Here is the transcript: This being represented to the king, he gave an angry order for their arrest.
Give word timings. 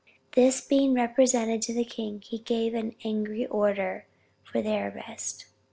This 0.33 0.61
being 0.61 0.95
represented 0.95 1.61
to 1.61 1.75
the 1.75 1.85
king, 1.85 2.21
he 2.21 2.39
gave 2.39 2.73
an 2.73 2.95
angry 3.05 3.45
order 3.45 4.07
for 4.43 4.59
their 4.63 4.89
arrest. 4.91 5.45